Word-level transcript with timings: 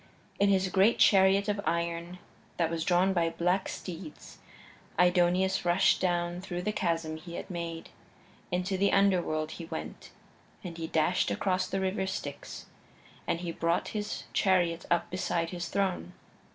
In 0.39 0.49
his 0.49 0.67
great 0.69 0.97
chariot 0.97 1.47
of 1.47 1.61
iron 1.63 2.17
that 2.57 2.71
was 2.71 2.83
drawn 2.83 3.13
by 3.13 3.29
black 3.29 3.69
steeds 3.69 4.39
Aidoneus 4.97 5.63
rushed 5.63 6.01
down 6.01 6.41
through 6.41 6.63
the 6.63 6.71
chasm 6.71 7.17
he 7.17 7.35
had 7.35 7.51
made. 7.51 7.89
Into 8.51 8.79
the 8.79 8.91
Underworld 8.91 9.51
he 9.51 9.65
went, 9.65 10.09
and 10.63 10.75
he 10.75 10.87
dashed 10.87 11.29
across 11.29 11.67
the 11.67 11.79
River 11.79 12.07
Styx, 12.07 12.65
and 13.27 13.41
he 13.41 13.51
brought 13.51 13.89
his 13.89 14.23
chariot 14.33 14.85
up 14.89 15.07
beside 15.11 15.51
his 15.51 15.69
throne. 15.69 16.13